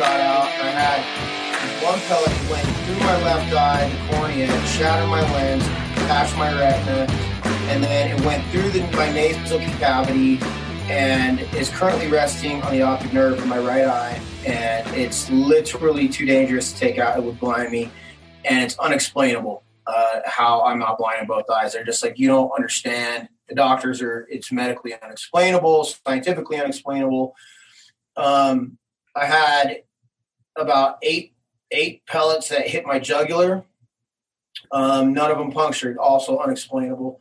[0.00, 0.46] shot out.
[0.46, 5.62] I had one pellet went through my left eye, the cornea, shattered my lens,
[6.08, 7.06] patched my retina,
[7.68, 10.38] and then it went through the, my nasal cavity
[10.88, 14.18] and is currently resting on the optic nerve in my right eye.
[14.46, 17.18] And it's literally too dangerous to take out.
[17.18, 17.90] It would blind me,
[18.46, 21.74] and it's unexplainable uh, how I'm not blind in both eyes.
[21.74, 23.28] They're just like you don't understand.
[23.50, 24.26] The doctors are.
[24.30, 27.34] It's medically unexplainable, scientifically unexplainable.
[28.16, 28.78] Um,
[29.14, 29.82] I had
[30.56, 31.34] about eight
[31.70, 33.64] eight pellets that hit my jugular.
[34.72, 35.98] Um, none of them punctured.
[35.98, 37.20] Also unexplainable.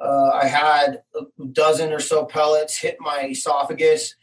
[0.00, 4.16] Uh, I had a dozen or so pellets hit my esophagus,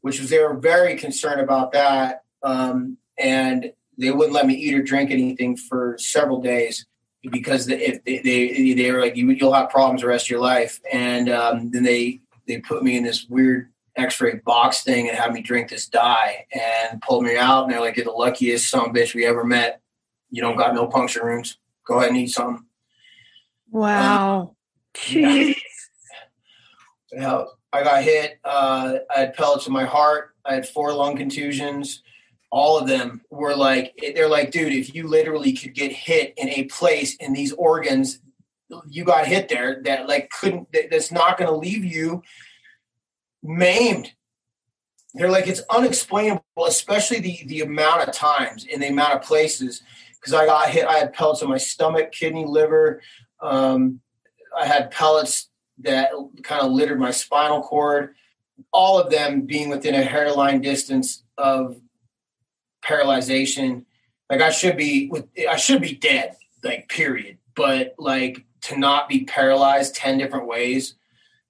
[0.00, 4.74] which was they were very concerned about that, um, and they wouldn't let me eat
[4.74, 6.86] or drink anything for several days
[7.30, 10.30] because the, if they, they, they were like you, will have problems the rest of
[10.30, 15.08] your life, and um, then they they put me in this weird X-ray box thing
[15.08, 18.12] and had me drink this dye and pulled me out, and they're like, "You're the
[18.12, 19.80] luckiest son of bitch we ever met.
[20.30, 21.58] You don't got no puncture wounds.
[21.86, 22.64] Go ahead and eat something."
[23.70, 24.40] Wow.
[24.40, 24.50] Um,
[24.94, 25.56] Jeez.
[27.10, 27.44] Yeah.
[27.72, 28.38] I got hit.
[28.44, 30.34] Uh, I had pellets in my heart.
[30.44, 32.02] I had four lung contusions.
[32.50, 36.48] All of them were like, they're like, dude, if you literally could get hit in
[36.48, 38.20] a place in these organs,
[38.88, 42.22] you got hit there that like couldn't, that's not going to leave you
[43.42, 44.12] maimed.
[45.14, 49.82] They're like, it's unexplainable, especially the, the amount of times and the amount of places.
[50.14, 53.00] Because I got hit, I had pellets in my stomach, kidney, liver,
[53.40, 54.00] um,
[54.56, 55.48] I had pellets
[55.80, 56.10] that
[56.42, 58.14] kind of littered my spinal cord,
[58.72, 61.80] all of them being within a hairline distance of
[62.84, 63.84] paralyzation.
[64.28, 67.38] Like I should be with I should be dead, like period.
[67.54, 70.94] But like to not be paralyzed 10 different ways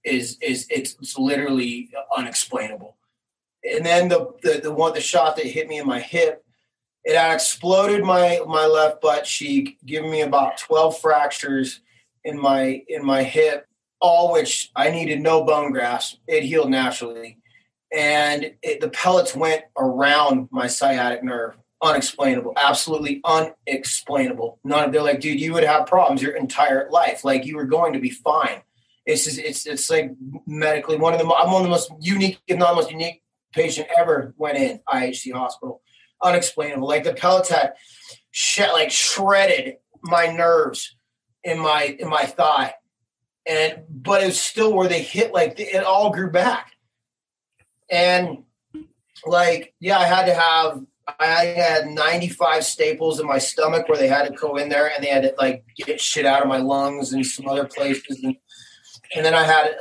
[0.09, 2.97] is is it's, it's literally unexplainable.
[3.65, 6.45] And then the, the the one the shot that hit me in my hip,
[7.05, 11.81] it exploded my my left butt cheek, giving me about 12 fractures
[12.25, 13.67] in my in my hip,
[14.01, 16.19] all which I needed no bone grafts.
[16.27, 17.39] It healed naturally,
[17.93, 21.57] and it, the pellets went around my sciatic nerve.
[21.81, 24.59] Unexplainable, absolutely unexplainable.
[24.65, 24.91] None.
[24.91, 27.25] They're like, dude, you would have problems your entire life.
[27.25, 28.63] Like you were going to be fine.
[29.09, 30.11] It's just, it's it's like
[30.47, 33.23] medically one of the I'm one of the most unique, if not the most unique
[33.55, 35.81] patient ever went in IHC hospital.
[36.23, 36.87] Unexplainable.
[36.87, 37.73] Like the pellets had
[38.33, 40.95] sh- like shredded my nerves
[41.43, 42.75] in my in my thigh,
[43.49, 46.73] and but it was still where they hit like it all grew back,
[47.91, 48.45] and
[49.25, 50.83] like yeah, I had to have
[51.19, 55.03] I had 95 staples in my stomach where they had to go in there and
[55.03, 58.37] they had to like get shit out of my lungs and some other places, and,
[59.15, 59.75] and then I had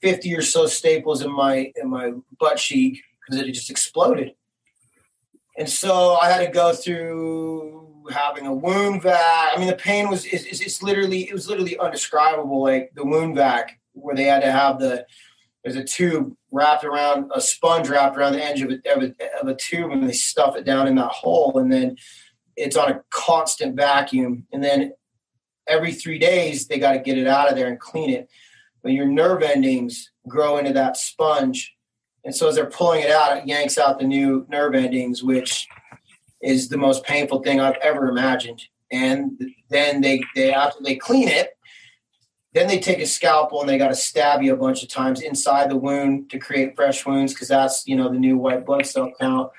[0.00, 4.34] 50 or so staples in my in my butt cheek because it just exploded.
[5.56, 9.52] And so I had to go through having a wound vac.
[9.54, 12.62] I mean, the pain was it's, it's literally it was literally undescribable.
[12.62, 15.06] Like the wound vac where they had to have the
[15.62, 19.40] there's a tube wrapped around a sponge wrapped around the edge of a, of a,
[19.40, 21.96] of a tube and they stuff it down in that hole and then
[22.56, 24.92] it's on a constant vacuum and then
[25.66, 28.28] every three days they got to get it out of there and clean it
[28.84, 31.74] but your nerve endings grow into that sponge
[32.24, 35.66] and so as they're pulling it out it yanks out the new nerve endings which
[36.44, 38.62] is the most painful thing I've ever imagined.
[38.92, 39.40] And
[39.70, 41.56] then they, they after they clean it,
[42.52, 45.22] then they take a scalpel and they got to stab you a bunch of times
[45.22, 48.86] inside the wound to create fresh wounds because that's you know the new white blood
[48.86, 49.50] cell count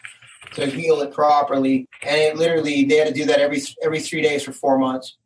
[0.53, 1.89] to heal it properly.
[2.03, 5.17] And it literally they had to do that every every three days for four months.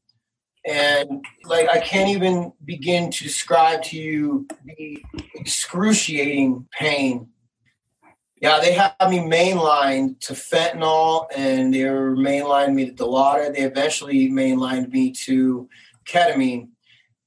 [0.69, 5.03] And like I can't even begin to describe to you the
[5.35, 7.27] excruciating pain
[8.41, 13.55] yeah, they had me mainlined to fentanyl and they were mainlined me to Dilaudid.
[13.55, 15.67] They eventually mainlined me to
[16.05, 16.69] ketamine.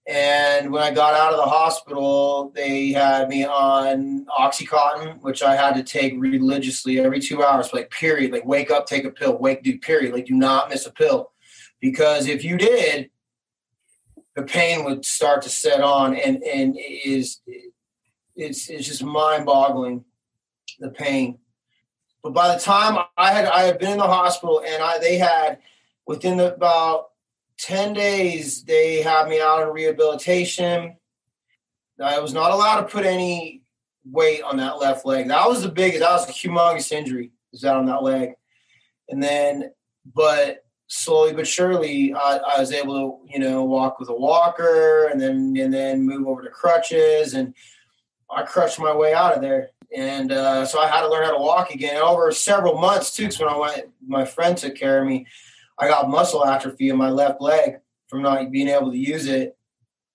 [0.08, 5.54] And when I got out of the hospital, they had me on Oxycontin, which I
[5.54, 8.32] had to take religiously every two hours, like period.
[8.32, 10.14] Like wake up, take a pill, wake, do period.
[10.14, 11.30] Like do not miss a pill.
[11.80, 13.10] Because if you did,
[14.36, 17.40] the pain would start to set on and, and it is
[18.34, 20.04] it's it's just mind boggling
[20.78, 21.38] the pain.
[22.22, 25.18] But by the time I had I had been in the hospital and I they
[25.18, 25.58] had
[26.06, 27.10] within the, about
[27.58, 30.96] 10 days they had me out in rehabilitation.
[32.02, 33.62] I was not allowed to put any
[34.04, 35.28] weight on that left leg.
[35.28, 38.32] That was the biggest, that was a humongous injury, was that on that leg.
[39.08, 39.70] And then,
[40.12, 40.64] but
[40.94, 45.18] slowly but surely I, I, was able to, you know, walk with a walker and
[45.18, 47.54] then and then move over to crutches and
[48.30, 51.32] I crushed my way out of there and uh, so I had to learn how
[51.32, 51.96] to walk again.
[51.96, 55.26] And over several months too, because when I went, my friend took care of me.
[55.78, 57.78] I got muscle atrophy in my left leg
[58.08, 59.56] from not being able to use it.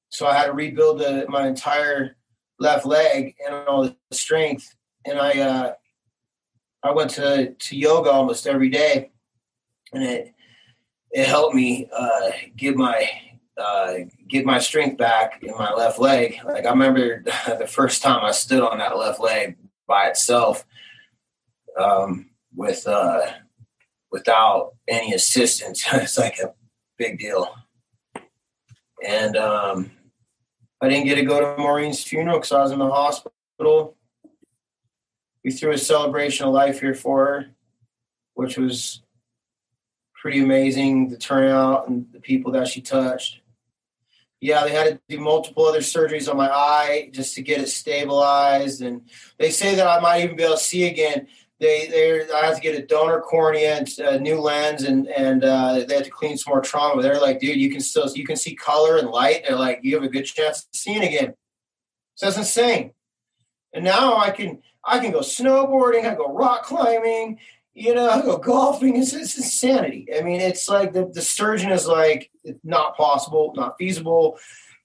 [0.09, 2.15] So I had to rebuild the, my entire
[2.59, 4.75] left leg and all the strength.
[5.05, 5.73] And I uh,
[6.83, 9.11] I went to to yoga almost every day,
[9.93, 10.33] and it
[11.11, 13.09] it helped me uh, get my
[13.57, 13.93] uh,
[14.27, 16.39] get my strength back in my left leg.
[16.45, 17.23] Like I remember
[17.59, 19.57] the first time I stood on that left leg
[19.87, 20.65] by itself,
[21.79, 23.21] um, with uh,
[24.11, 25.85] without any assistance.
[25.93, 26.53] it's like a
[26.97, 27.53] big deal.
[29.05, 29.91] And um,
[30.81, 33.95] I didn't get to go to Maureen's funeral because I was in the hospital.
[35.43, 37.45] We threw a celebration of life here for her,
[38.33, 39.01] which was
[40.21, 41.09] pretty amazing.
[41.09, 43.41] The turnout and the people that she touched.
[44.39, 47.69] Yeah, they had to do multiple other surgeries on my eye just to get it
[47.69, 49.01] stabilized, and
[49.39, 51.27] they say that I might even be able to see again
[51.59, 55.43] they they I have to get a donor cornea and a new lens and and
[55.43, 57.01] uh, they have to clean some more trauma.
[57.01, 59.45] They're like, dude, you can still you can see color and light.
[59.47, 61.33] They're like, you have a good chance of seeing again.
[62.15, 62.91] So that's insane.
[63.73, 67.39] And now I can I can go snowboarding, I go rock climbing,
[67.77, 68.97] you know, I go golfing.
[68.97, 70.07] It's, it's insanity.
[70.17, 74.39] I mean, it's like the, the surgeon is like, it's not possible, not feasible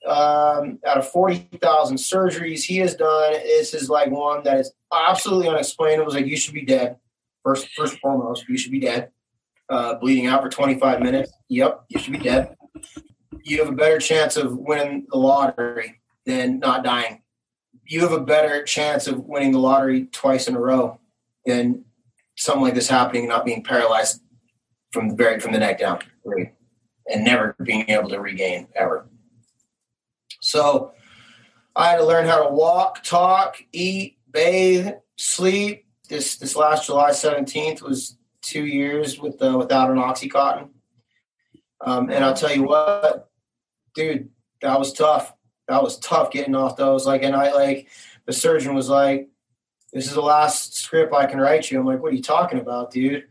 [0.06, 5.48] um, out of 40,000 surgeries he has done, this is like one that is absolutely
[5.48, 6.06] unexplainable.
[6.06, 6.96] It's like, you should be dead.
[7.44, 9.10] First, first foremost, you should be dead.
[9.68, 11.32] Uh, bleeding out for 25 minutes.
[11.48, 12.56] Yep, you should be dead.
[13.44, 17.22] You have a better chance of winning the lottery than not dying.
[17.86, 21.00] You have a better chance of winning the lottery twice in a row
[21.46, 21.84] than
[22.36, 24.20] something like this happening not being paralyzed
[24.92, 26.00] from the very from the neck down,
[27.06, 29.06] and never being able to regain ever.
[30.40, 30.92] So
[31.74, 35.86] I had to learn how to walk, talk, eat, bathe, sleep.
[36.08, 40.68] This this last July 17th was two years with uh, without an oxycontin.
[41.80, 43.30] Um, and I'll tell you what,
[43.94, 44.28] dude,
[44.60, 45.32] that was tough.
[45.68, 47.06] That was tough getting off those.
[47.06, 47.88] Like, and I like
[48.26, 49.28] the surgeon was like,
[49.92, 52.58] "This is the last script I can write you." I'm like, "What are you talking
[52.58, 53.24] about, dude?"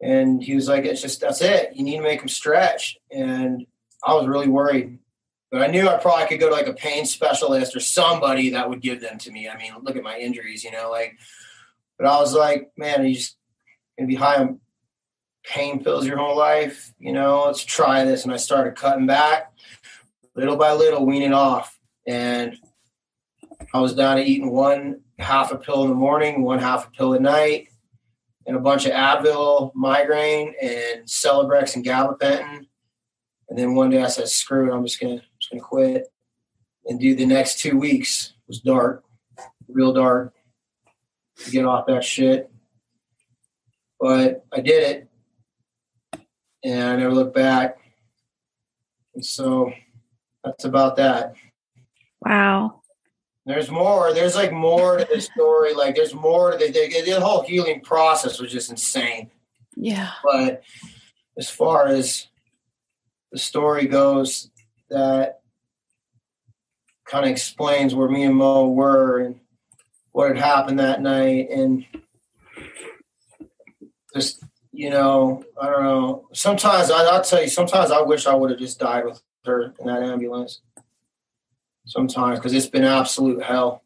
[0.00, 1.74] And he was like, "It's just that's it.
[1.74, 3.66] You need to make them stretch." And
[4.04, 4.98] I was really worried.
[5.50, 8.68] But I knew I probably could go to like a pain specialist or somebody that
[8.68, 9.48] would give them to me.
[9.48, 11.18] I mean, look at my injuries, you know, like,
[11.96, 13.36] but I was like, man, you just
[13.98, 14.60] gonna be high on
[15.44, 18.24] pain pills your whole life, you know, let's try this.
[18.24, 19.52] And I started cutting back
[20.38, 21.78] little by little, weaning off.
[22.06, 22.56] And
[23.74, 26.90] I was down to eating one half a pill in the morning, one half a
[26.90, 27.68] pill at night,
[28.46, 32.66] and a bunch of Advil, migraine, and Celebrex and gabapentin.
[33.48, 36.06] And then one day I said, screw it, I'm just gonna just gonna quit
[36.86, 38.34] and do the next two weeks.
[38.46, 39.04] Was dark,
[39.68, 40.34] real dark
[41.44, 42.50] to get off that shit.
[44.00, 45.08] But I did it
[46.64, 47.78] and I never looked back.
[49.14, 49.72] And so
[50.44, 51.34] that's about that.
[52.20, 52.77] Wow.
[53.48, 54.12] There's more.
[54.12, 55.72] There's like more to the story.
[55.72, 59.30] Like there's more to the, the, the whole healing process was just insane.
[59.74, 60.10] Yeah.
[60.22, 60.62] But
[61.38, 62.26] as far as
[63.32, 64.50] the story goes,
[64.90, 65.40] that
[67.06, 69.40] kind of explains where me and Mo were and
[70.12, 71.86] what had happened that night and
[74.14, 76.28] just you know I don't know.
[76.34, 77.48] Sometimes I, I'll tell you.
[77.48, 80.60] Sometimes I wish I would have just died with her in that ambulance.
[81.88, 83.82] Sometimes because it's been absolute hell.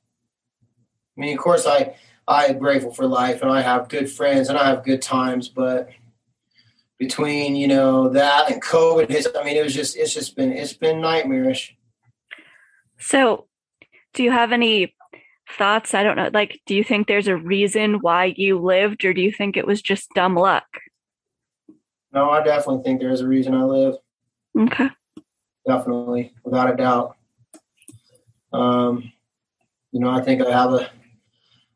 [1.17, 1.95] I mean, of course, I
[2.27, 5.49] I am grateful for life and I have good friends and I have good times,
[5.49, 5.89] but
[6.99, 10.53] between you know that and COVID, his, I mean, it was just it's just been
[10.53, 11.77] it's been nightmarish.
[12.99, 13.47] So,
[14.15, 14.95] do you have any
[15.57, 15.95] thoughts?
[15.95, 16.31] I don't know.
[16.33, 19.67] Like, do you think there's a reason why you lived, or do you think it
[19.67, 20.67] was just dumb luck?
[22.13, 23.95] No, I definitely think there's a reason I live.
[24.59, 24.91] Okay.
[25.67, 27.17] Definitely, without a doubt.
[28.53, 29.13] Um,
[29.93, 30.91] you know, I think I have a.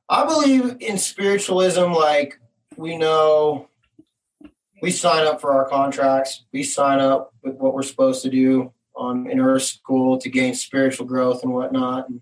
[0.08, 1.92] I believe in spiritualism.
[1.92, 2.38] Like
[2.76, 3.68] we know,
[4.82, 6.44] we sign up for our contracts.
[6.52, 10.54] We sign up with what we're supposed to do on in Earth School to gain
[10.54, 12.08] spiritual growth and whatnot.
[12.08, 12.20] And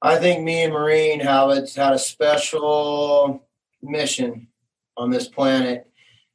[0.00, 3.46] I think me and Maureen have a, had a special
[3.82, 4.48] mission
[4.96, 5.86] on this planet,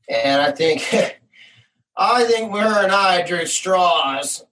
[0.07, 0.81] and I think
[1.97, 4.45] I think her and I drew straws.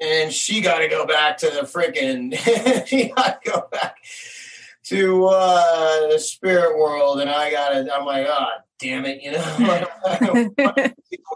[0.00, 2.36] And she got to go back to the freaking.
[2.86, 3.96] she got to go back
[4.84, 7.94] to uh, the spirit world, and I got to.
[7.94, 8.46] I'm like, oh,
[8.78, 9.86] damn it, you know.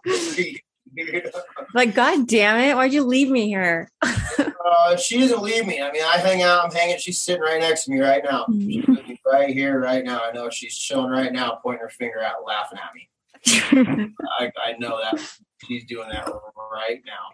[1.75, 3.91] like, God damn it, why'd you leave me here?
[4.03, 5.81] Uh, she doesn't leave me.
[5.81, 6.65] I mean, I hang out.
[6.65, 6.99] I'm hanging.
[6.99, 8.45] She's sitting right next to me right now.
[8.49, 9.19] Mhm.
[9.27, 10.21] right here, right now.
[10.23, 13.09] I know she's chilling right now, pointing her finger out, laughing at me.
[14.39, 15.21] I, I know that
[15.67, 17.31] she's doing that right now.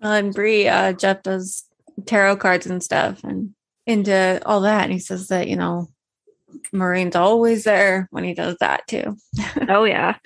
[0.00, 1.64] Well, and Bree, uh, Jeff does
[2.06, 3.54] tarot cards and stuff and
[3.86, 4.84] into all that.
[4.84, 5.88] And he says that, you know,
[6.72, 9.16] Maureen's always there when he does that too.
[9.68, 10.16] oh yeah.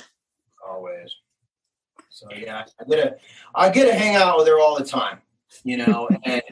[0.68, 1.14] always.
[2.10, 3.16] So yeah, I get to
[3.54, 5.18] I get to hang out with her all the time,
[5.64, 6.42] you know, and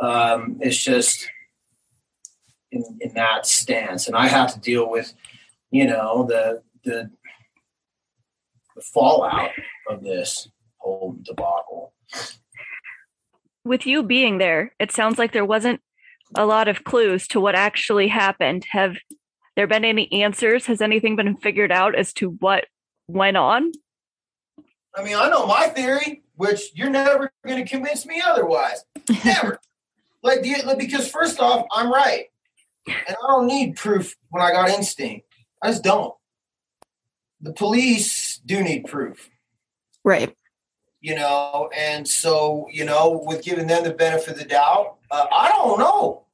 [0.00, 1.28] um, it's just
[2.70, 5.12] in, in that stance, and I have to deal with,
[5.70, 7.10] you know, the the
[8.74, 9.50] the fallout
[9.88, 11.92] of this whole debacle.
[13.64, 15.80] With you being there, it sounds like there wasn't
[16.36, 18.66] a lot of clues to what actually happened.
[18.70, 18.96] Have
[19.56, 20.66] there been any answers?
[20.66, 22.64] Has anything been figured out as to what
[23.06, 23.72] went on?
[24.96, 28.84] I mean, I know my theory, which you're never going to convince me otherwise.
[29.24, 29.58] Never.
[30.22, 30.42] like,
[30.78, 32.26] because first off, I'm right,
[32.86, 35.26] and I don't need proof when I got instinct.
[35.62, 36.14] I just don't.
[37.40, 39.30] The police do need proof,
[40.04, 40.34] Right.
[41.02, 45.26] You know, and so you know, with giving them the benefit of the doubt, uh,
[45.30, 46.24] I don't know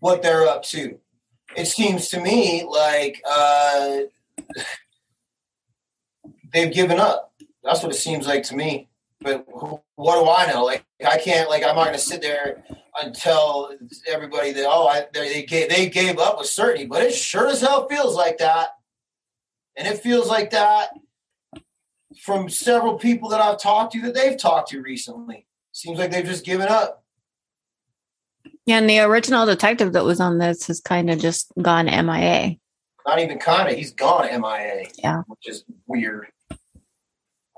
[0.00, 0.98] what they're up to.
[1.56, 4.00] It seems to me like uh,
[6.52, 7.32] they've given up.
[7.64, 8.88] That's what it seems like to me.
[9.20, 9.46] But
[9.96, 10.62] what do I know?
[10.64, 11.48] Like I can't.
[11.48, 12.62] Like I'm not going to sit there
[13.02, 13.74] and tell
[14.06, 16.86] everybody that oh I, they gave they gave up with certainty.
[16.86, 18.68] But it sure as hell feels like that,
[19.74, 20.90] and it feels like that
[22.16, 25.46] from several people that I've talked to that they've talked to recently.
[25.72, 27.04] Seems like they've just given up.
[28.66, 28.78] Yeah.
[28.78, 32.56] And the original detective that was on this has kind of just gone MIA.
[33.06, 33.76] Not even kind of.
[33.76, 34.86] He's gone MIA.
[34.98, 35.22] Yeah.
[35.26, 36.26] which is weird.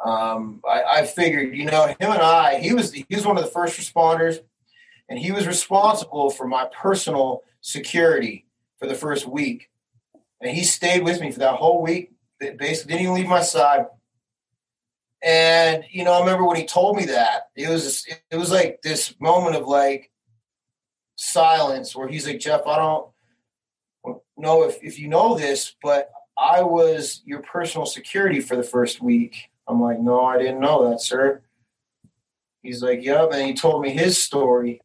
[0.04, 3.44] Um, I, I figured, you know, him and I, he was he was one of
[3.44, 4.38] the first responders,
[5.08, 8.46] and he was responsible for my personal security
[8.78, 9.68] for the first week,
[10.40, 12.12] and he stayed with me for that whole week.
[12.38, 13.86] Basically, didn't even leave my side.
[15.22, 18.80] And you know, I remember when he told me that it was it was like
[18.82, 20.10] this moment of like
[21.16, 23.06] silence where he's like, Jeff, I don't
[24.38, 29.02] know if if you know this, but I was your personal security for the first
[29.02, 29.50] week.
[29.68, 31.42] I'm like, no, I didn't know that, sir.
[32.62, 34.80] He's like, yep, and he told me his story,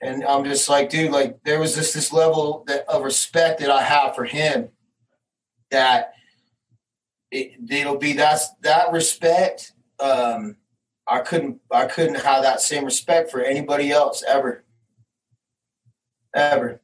[0.00, 3.70] and I'm just like, dude, like there was this this level that of respect that
[3.70, 4.68] I have for him
[5.70, 6.14] that
[7.30, 9.72] it, it'll be that's that respect.
[9.98, 10.56] Um,
[11.06, 14.64] I couldn't I couldn't have that same respect for anybody else ever,
[16.34, 16.80] ever,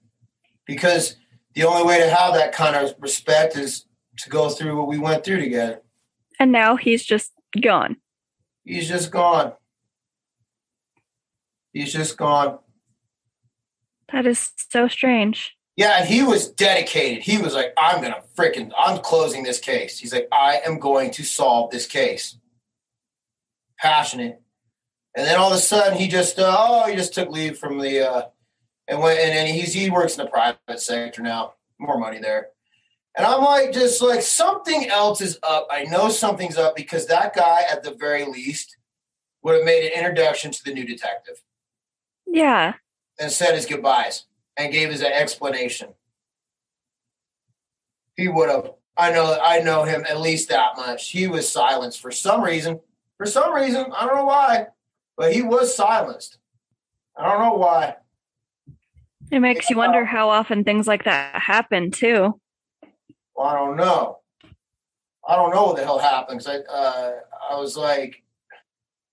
[0.67, 1.17] because
[1.55, 3.87] the only way to have that kind of respect is
[4.19, 5.81] to go through what we went through together.
[6.39, 7.97] And now he's just gone.
[8.65, 9.53] He's just gone.
[11.73, 12.59] He's just gone.
[14.13, 15.56] That is so strange.
[15.77, 17.23] Yeah, and he was dedicated.
[17.23, 19.99] He was like, I'm gonna freaking I'm closing this case.
[19.99, 22.39] He's like, I am going to solve this case.
[23.79, 24.41] Passionate.
[25.15, 27.79] And then all of a sudden he just uh, oh, he just took leave from
[27.79, 28.23] the uh
[28.89, 31.55] and went and, and he's he works in the private sector now.
[31.79, 32.49] More money there.
[33.19, 35.69] And I'm like, just like something else is up.
[35.71, 38.77] I know something's up because that guy, at the very least,
[39.43, 41.43] would have made an introduction to the new detective
[42.27, 42.75] Yeah.
[43.19, 44.25] and said his goodbyes
[44.57, 45.91] and gave his explanation.
[48.17, 48.73] He would have.
[48.97, 49.39] I know.
[49.43, 51.11] I know him at least that much.
[51.11, 52.81] He was silenced for some reason.
[53.19, 54.67] For some reason, I don't know why,
[55.17, 56.39] but he was silenced.
[57.17, 57.97] I don't know why.
[59.31, 62.41] It makes you wonder how often things like that happen too.
[63.35, 64.21] Well, I don't know.
[65.29, 66.47] I don't know what the hell happened.
[66.47, 67.13] I, uh,
[67.51, 68.23] I was like,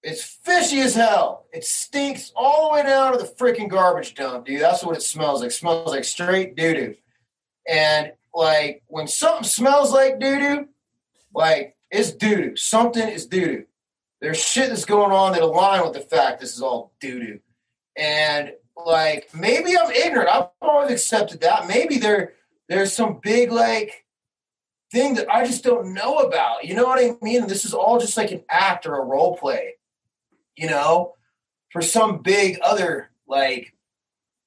[0.03, 1.45] it's fishy as hell.
[1.53, 4.61] It stinks all the way down to the freaking garbage dump, dude.
[4.61, 5.51] That's what it smells like.
[5.51, 6.95] It smells like straight doo doo.
[7.67, 10.67] And like when something smells like doo doo,
[11.33, 12.55] like it's doo doo.
[12.57, 13.65] Something is doo doo.
[14.19, 17.39] There's shit that's going on that align with the fact this is all doo doo.
[17.95, 20.29] And like maybe I'm ignorant.
[20.29, 21.67] I've always accepted that.
[21.67, 22.33] Maybe there
[22.67, 24.05] there's some big like
[24.91, 26.65] thing that I just don't know about.
[26.65, 27.47] You know what I mean?
[27.47, 29.75] This is all just like an act or a role play,
[30.55, 31.15] you know,
[31.71, 33.73] for some big other like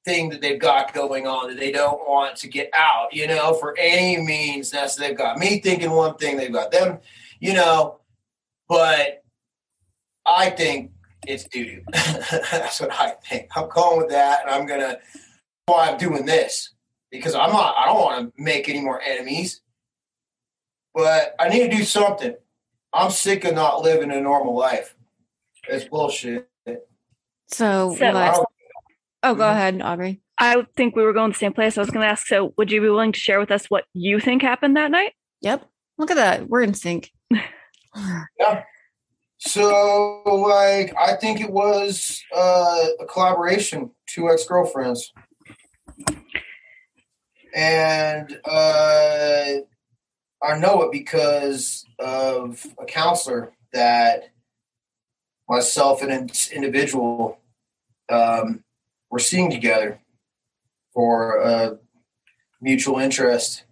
[0.04, 3.54] thing that they've got going on that they don't want to get out, you know,
[3.54, 6.98] for any means that's They've got me thinking one thing, they've got them,
[7.40, 8.00] you know,
[8.68, 9.25] but
[10.26, 10.92] I think
[11.26, 11.82] it's doo doo.
[11.92, 13.48] That's what I think.
[13.56, 14.98] I'm going with that, and I'm gonna.
[15.66, 16.70] Why I'm doing this
[17.10, 17.75] because I'm not.
[17.76, 19.60] I don't want to make any more enemies,
[20.94, 22.34] but I need to do something.
[22.92, 24.96] I'm sick of not living a normal life.
[25.68, 26.49] It's bullshit.
[27.49, 28.46] So, So- what,
[29.23, 29.50] Oh, go Mhm.
[29.50, 30.20] ahead, Aubrey.
[30.38, 31.76] I think we were going the same place.
[31.76, 32.26] I was going to ask.
[32.26, 35.14] So, would you be willing to share with us what you think happened that night?
[35.40, 35.64] Yep.
[35.99, 36.49] Look at that.
[36.49, 37.11] We're in sync.
[38.38, 38.62] Yeah.
[39.38, 45.14] So, like, I think it was uh, a collaboration, two ex girlfriends.
[47.54, 49.46] And uh,
[50.42, 54.25] I know it because of a counselor that
[55.49, 57.38] myself and an individual
[58.09, 58.65] um,
[59.11, 60.00] were seeing together
[60.93, 61.79] for a
[62.61, 63.65] mutual interest.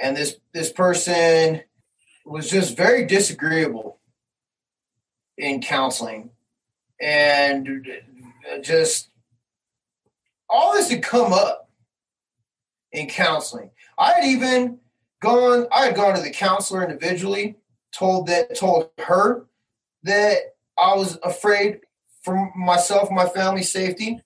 [0.00, 1.62] And this, this person
[2.24, 3.98] was just very disagreeable
[5.36, 6.30] in counseling
[7.00, 7.86] and
[8.62, 9.10] just
[10.48, 11.70] all this had come up
[12.92, 14.78] in counseling i had even
[15.20, 17.56] gone i had gone to the counselor individually
[17.92, 19.46] told that told her
[20.02, 20.51] that
[20.82, 21.80] i was afraid
[22.22, 24.20] for myself and my family's safety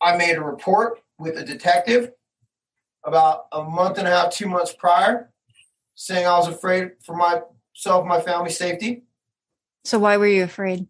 [0.00, 2.12] i made a report with a detective
[3.04, 5.30] about a month and a half two months prior
[5.94, 9.02] saying i was afraid for myself and my family's safety
[9.84, 10.86] So why were you afraid?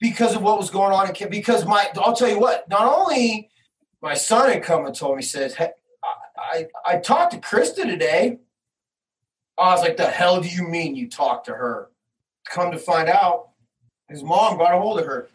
[0.00, 1.30] because of what was going on in.
[1.30, 2.68] Because my, I'll tell you what.
[2.68, 3.50] Not only
[4.02, 5.70] my son had come and told me, says, hey,
[6.04, 8.38] I, I, I talked to Krista today.
[9.58, 11.88] I was like, the hell do you mean you talked to her?
[12.44, 13.50] Come to find out,
[14.08, 15.28] his mom got a hold of her,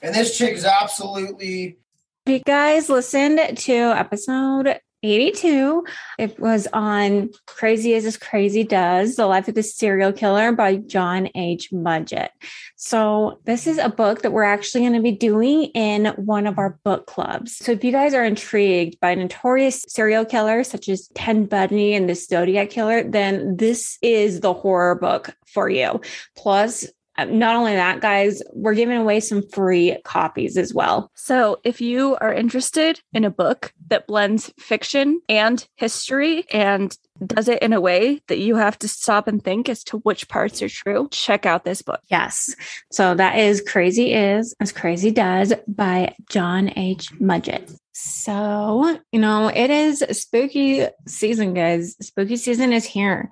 [0.00, 1.78] and this chick is absolutely.
[2.26, 5.84] You guys listened to episode 82,
[6.18, 10.76] it was on Crazy Is as Crazy Does The Life of the Serial Killer by
[10.76, 11.70] John H.
[11.72, 12.28] Mudgett.
[12.76, 16.58] So, this is a book that we're actually going to be doing in one of
[16.58, 17.56] our book clubs.
[17.56, 22.08] So, if you guys are intrigued by notorious serial killers such as Ted Bundy and
[22.08, 26.00] the Zodiac Killer, then this is the horror book for you.
[26.36, 26.86] Plus,
[27.18, 31.10] Uh, not only that, guys, we're giving away some free copies as well.
[31.14, 36.96] So, if you are interested in a book that blends fiction and history and
[37.26, 40.28] does it in a way that you have to stop and think as to which
[40.28, 42.00] parts are true, check out this book.
[42.10, 42.54] Yes.
[42.90, 47.12] So that is Crazy Is as Crazy Does by John H.
[47.20, 47.76] Mudgett.
[47.92, 51.94] So, you know, it is spooky season, guys.
[52.00, 53.30] Spooky season is here.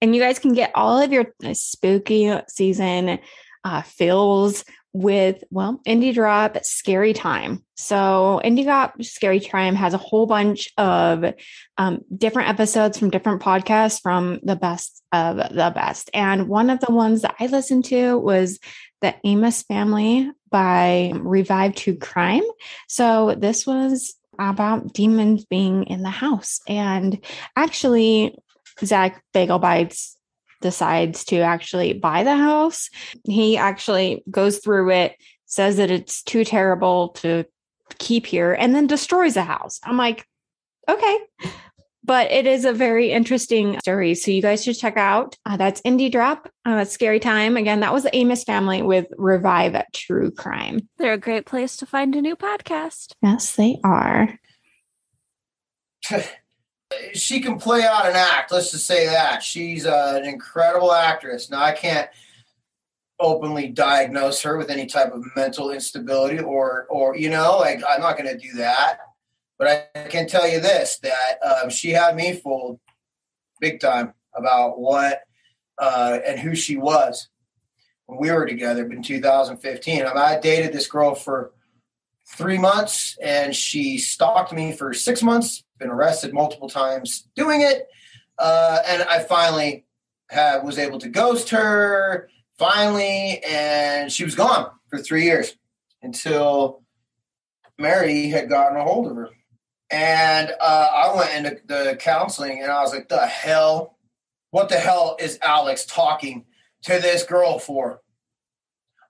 [0.00, 3.18] And you guys can get all of your spooky season
[3.64, 7.62] uh, fills with, well, Indie Drop Scary Time.
[7.76, 11.34] So, Indie Drop Scary Time has a whole bunch of
[11.76, 16.10] um, different episodes from different podcasts from the best of the best.
[16.14, 18.58] And one of the ones that I listened to was
[19.02, 22.44] The Amos Family by Revive True Crime.
[22.88, 26.60] So, this was about demons being in the house.
[26.66, 27.22] And
[27.54, 28.34] actually,
[28.84, 30.16] Zach Bagel Bites
[30.60, 32.90] decides to actually buy the house.
[33.24, 37.44] He actually goes through it, says that it's too terrible to
[37.98, 39.80] keep here, and then destroys the house.
[39.84, 40.26] I'm like,
[40.88, 41.18] okay.
[42.04, 44.14] But it is a very interesting story.
[44.14, 45.36] So you guys should check out.
[45.44, 46.48] Uh, that's Indie Drop.
[46.64, 47.56] Uh, that's Scary Time.
[47.56, 50.88] Again, that was the Amos family with Revive True Crime.
[50.98, 53.12] They're a great place to find a new podcast.
[53.22, 54.38] Yes, they are.
[57.14, 58.52] she can play out an act.
[58.52, 61.50] Let's just say that she's uh, an incredible actress.
[61.50, 62.08] Now I can't
[63.18, 68.00] openly diagnose her with any type of mental instability or or you know like I'm
[68.00, 68.98] not going to do that.
[69.58, 72.78] But I can tell you this that um, she had me fooled
[73.60, 75.22] big time about what
[75.78, 77.28] uh, and who she was
[78.04, 80.04] when we were together in 2015.
[80.04, 81.52] I, dated this girl for
[82.36, 87.88] three months and she stalked me for six months been arrested multiple times doing it
[88.38, 89.84] uh, and i finally
[90.62, 95.56] was able to ghost her finally and she was gone for three years
[96.02, 96.82] until
[97.78, 99.28] mary had gotten a hold of her.
[99.90, 103.96] And uh, i went into the counseling and i was like the hell
[104.50, 106.44] what the hell is alex talking
[106.82, 108.00] to this girl for?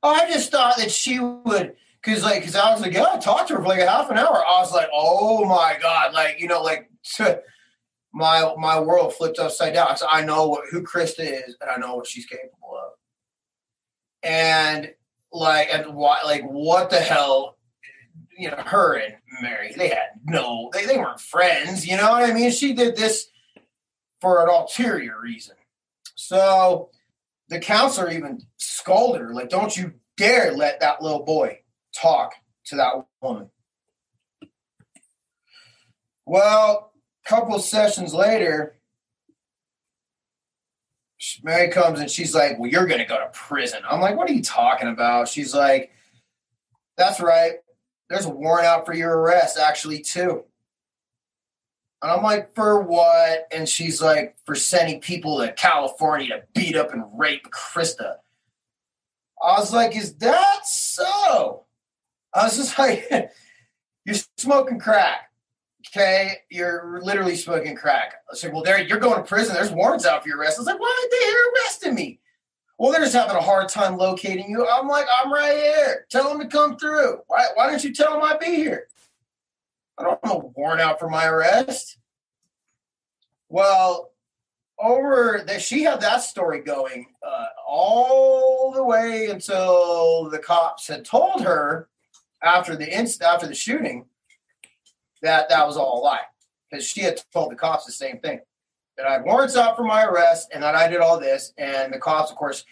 [0.03, 3.19] Oh, i just thought that she would Cause like, cause I was like, yeah, I
[3.19, 4.45] talked to her for like a half an hour.
[4.47, 6.89] I was like, oh my god, like you know, like
[8.13, 9.97] my my world flipped upside down.
[9.97, 12.93] So I know what who Krista is, and I know what she's capable of.
[14.23, 14.93] And
[15.33, 17.59] like, and why, like, what the hell?
[18.39, 21.87] You know, her and Mary, they had no, they they weren't friends.
[21.87, 22.51] You know what I mean?
[22.51, 23.29] She did this
[24.21, 25.57] for an ulterior reason.
[26.15, 26.91] So
[27.49, 31.61] the counselor even scolded her, like, don't you dare let that little boy
[32.01, 32.33] talk
[32.67, 33.51] to that woman.
[36.25, 36.93] Well,
[37.25, 38.77] a couple sessions later,
[41.43, 43.81] Mary comes and she's like, Well, you're going to go to prison.
[43.89, 45.29] I'm like, What are you talking about?
[45.29, 45.91] She's like,
[46.97, 47.55] That's right.
[48.11, 50.45] there's a warrant out for your arrest, actually, too.
[52.03, 53.49] And I'm like, for what?
[53.51, 58.17] And she's like, for sending people to California to beat up and rape Krista.
[59.43, 61.66] I was like, is that so?
[62.37, 63.09] I was just like,
[64.05, 65.31] you're smoking crack.
[65.89, 68.15] Okay, you're literally smoking crack.
[68.31, 69.55] I said, well, there you're going to prison.
[69.55, 70.59] There's warrants out for your arrest.
[70.59, 72.21] I was like, why are they arresting me?
[72.77, 74.67] Well, they're just having a hard time locating you.
[74.67, 76.07] I'm like, I'm right here.
[76.11, 77.21] Tell them to come through.
[77.29, 78.89] Why, why don't you tell them I'd be here?
[79.97, 81.97] I don't have a warrant out for my arrest.
[83.49, 84.11] Well,
[84.79, 91.05] over that she had that story going uh, all the way until the cops had
[91.05, 91.89] told her
[92.43, 94.07] after the after the shooting
[95.23, 96.21] that that was all a lie
[96.71, 98.41] because she had told the cops the same thing
[98.97, 101.93] that I had warrants out for my arrest and that I did all this and
[101.93, 102.65] the cops of course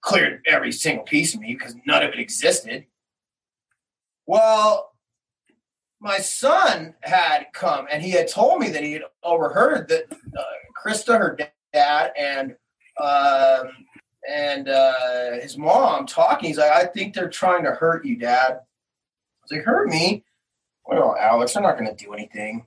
[0.00, 2.86] cleared every single piece of me because none of it existed.
[4.26, 4.92] Well,
[6.00, 10.42] my son had come and he had told me that he had overheard that uh,
[10.84, 11.38] Krista, her
[11.72, 12.56] dad, and
[13.00, 13.68] um,
[14.28, 16.48] and uh, his mom talking.
[16.48, 18.60] He's like, I think they're trying to hurt you, Dad.
[19.42, 20.24] Was like, hurt me?
[20.86, 22.66] Well, Alex, they're not going to do anything.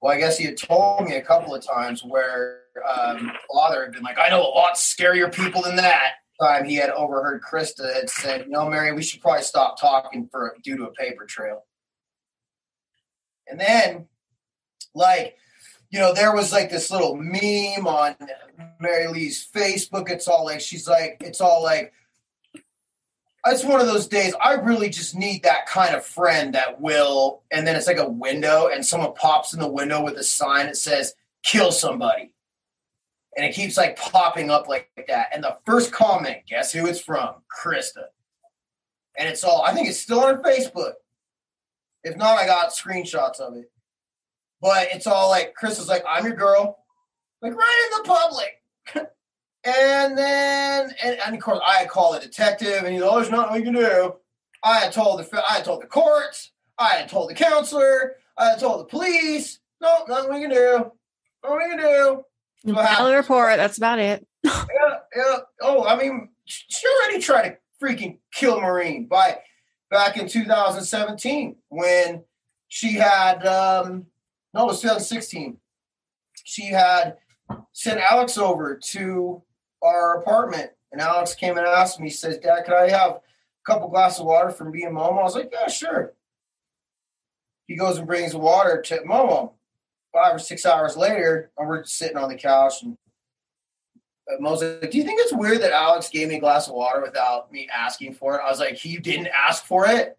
[0.00, 3.92] Well, I guess he had told me a couple of times where um, father had
[3.92, 6.14] been like, I know a lot scarier people than that.
[6.40, 10.56] Time he had overheard Krista had said, "No, Mary, we should probably stop talking for
[10.64, 11.66] due to a paper trail."
[13.46, 14.06] And then,
[14.94, 15.36] like,
[15.90, 18.16] you know, there was like this little meme on
[18.80, 20.08] Mary Lee's Facebook.
[20.08, 21.92] It's all like, she's like, it's all like,
[23.46, 24.34] it's one of those days.
[24.42, 28.08] I really just need that kind of friend that will, and then it's like a
[28.08, 32.32] window, and someone pops in the window with a sign that says, kill somebody.
[33.36, 35.28] And it keeps like popping up like that.
[35.32, 37.36] And the first comment, guess who it's from?
[37.48, 38.04] Krista.
[39.16, 40.94] And it's all, I think it's still on Facebook.
[42.02, 43.70] If not, I got screenshots of it.
[44.60, 46.84] But it's all like is like, I'm your girl,
[47.40, 49.10] like right in the public.
[49.64, 53.54] and then and, and of course I called a detective and he's oh, there's nothing
[53.54, 54.14] we can do.
[54.62, 58.50] I had told the I had told the courts, I had told the counselor, I
[58.50, 60.92] had told the police, no, nothing we can do.
[61.42, 62.24] Nothing we can do.
[62.66, 64.26] So File a report, that's about it.
[64.44, 64.60] yeah,
[65.16, 65.36] yeah.
[65.62, 69.38] Oh, I mean, she already tried to freaking kill Maureen by
[69.90, 72.22] back in 2017 when
[72.68, 74.06] she had um
[74.52, 75.58] no, it was 2016.
[76.44, 77.16] She had
[77.72, 79.42] sent Alex over to
[79.82, 83.20] our apartment, and Alex came and asked me, he says, Dad, could I have a
[83.64, 85.18] couple glasses of water from me and Mom?
[85.18, 86.14] I was like, Yeah, sure.
[87.66, 89.52] He goes and brings the water to Momo.
[90.12, 92.96] Five or six hours later, and we're sitting on the couch, and
[94.40, 97.00] Mo's like, Do you think it's weird that Alex gave me a glass of water
[97.00, 98.42] without me asking for it?
[98.44, 100.16] I was like, He didn't ask for it.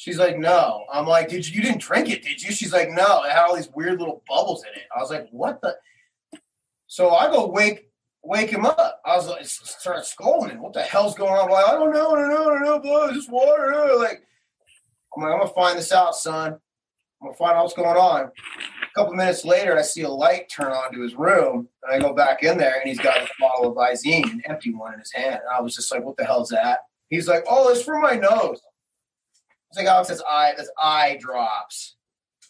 [0.00, 0.86] She's like, no.
[0.90, 2.52] I'm like, did you, you didn't drink it, did you?
[2.52, 3.22] She's like, no.
[3.24, 4.86] It had all these weird little bubbles in it.
[4.96, 5.76] I was like, what the?
[6.86, 7.89] So I go wake
[8.22, 9.00] wake him up.
[9.04, 10.62] I was like, start scolding him.
[10.62, 11.50] What the hell's going on?
[11.50, 13.12] Like, I don't know, I don't know, I don't know, boy.
[13.12, 13.72] Just water.
[13.98, 14.22] Like,
[15.16, 16.52] I'm like, I'm gonna find this out, son.
[17.22, 18.22] I'm gonna find out what's going on.
[18.22, 21.98] A couple minutes later, I see a light turn on to his room, and I
[21.98, 25.00] go back in there, and he's got a bottle of Visine, an empty one in
[25.00, 25.40] his hand.
[25.42, 26.80] And I was just like, what the hell's that?
[27.08, 28.60] He's like, oh, it's for my nose.
[29.70, 31.96] It's like oh, Alex says eye, that's eye drops.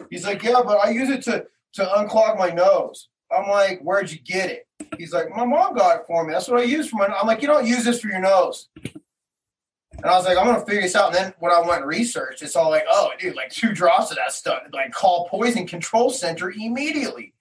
[0.09, 3.10] He's like, yeah, but I use it to to unclog my nose.
[3.33, 4.66] I'm like, where'd you get it?
[4.99, 6.33] He's like, my mom got it for me.
[6.33, 7.07] That's what I use for my.
[7.07, 8.69] I'm like, you don't use this for your nose.
[10.03, 11.09] And I was like, I'm gonna figure this out.
[11.09, 14.11] And then when I went and researched, it's all like, oh, dude, like two drops
[14.11, 14.62] of that stuff.
[14.73, 17.35] Like, call poison control center immediately.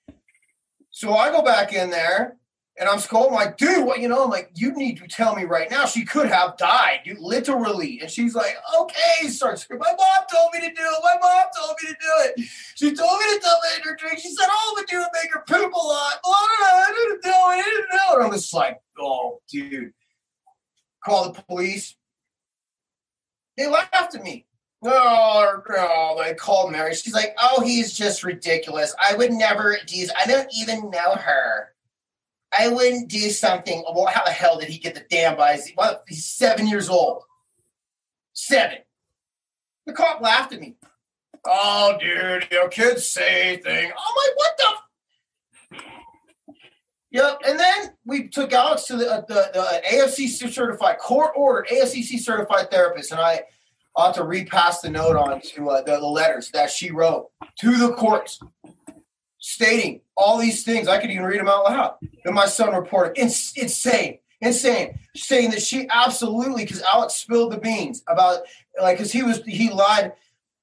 [0.92, 2.36] So I go back in there
[2.80, 5.44] and I'm scolding, like, dude, what, you know, I'm like, you need to tell me
[5.44, 5.86] right now.
[5.86, 8.00] She could have died, dude, literally.
[8.00, 9.84] And she's like, okay, starts screaming.
[9.86, 11.00] My mom told me to do it.
[11.04, 12.50] My mom told me to do it.
[12.76, 14.20] She told me to tell me to drink.
[14.20, 16.14] She said oh, going to do is make her poop a lot.
[16.24, 16.68] Blah, blah, blah.
[16.68, 17.44] I didn't know.
[17.44, 18.16] I didn't know.
[18.16, 19.92] And I'm just like, oh, dude.
[21.04, 21.98] Call the police.
[23.58, 24.46] They laughed at me.
[24.82, 26.96] Oh, no, they called Mary.
[26.96, 28.96] She's like, oh, he's just ridiculous.
[29.02, 31.74] I would never do I don't even know her.
[32.58, 33.84] I wouldn't do something.
[33.94, 35.72] Well, how the hell did he get the damn bias?
[35.78, 37.24] Well, he's seven years old.
[38.34, 38.80] Seven.
[39.86, 40.76] The cop laughed at me.
[41.46, 43.86] Oh, dude, your kids say thing.
[43.86, 45.78] I'm like, what the?
[47.12, 47.40] Yep.
[47.48, 52.20] And then we took Alex to the, uh, the, the AFC certified, court ordered AFCC
[52.20, 53.44] certified therapist, and I
[53.96, 57.76] ought to repass the note on to uh, the, the letters that she wrote to
[57.78, 58.40] the courts
[59.40, 60.88] stating all these things.
[60.88, 61.96] I could even read them out loud.
[62.26, 67.58] And my son reported, Ins- insane, insane, saying that she absolutely, because Alex spilled the
[67.58, 68.42] beans about,
[68.80, 70.14] like, because he was, he lied